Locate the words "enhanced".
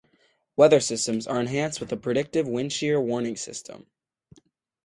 1.39-1.79